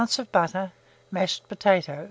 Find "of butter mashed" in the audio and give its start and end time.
0.17-1.47